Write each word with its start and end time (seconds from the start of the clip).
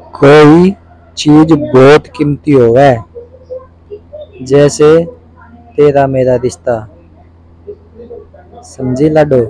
कोई 0.00 0.70
चीज़ 1.16 1.54
बहुत 1.54 2.06
कीमती 2.06 2.52
होवे। 2.52 2.96
जैसे 4.42 5.04
तेरा 5.76 6.06
मेरा 6.06 6.36
रिश्ता। 6.36 6.76
समझी 8.62 9.08
लाडो? 9.08 9.42